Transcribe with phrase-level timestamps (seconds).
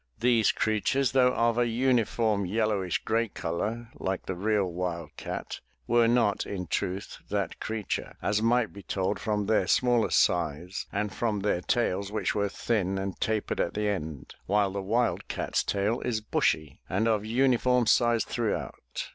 [0.19, 6.07] These creatures, though of a uniform yellowish gray color like the real wild cat were
[6.07, 11.41] not in truth that creature, as might be told from their smaller size and from
[11.41, 16.19] their tails which were thin and tapered at the end, while the wildcat^s tail is
[16.19, 19.09] bushy and of uniform size throughout.